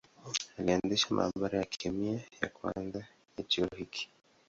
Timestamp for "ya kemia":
1.59-2.19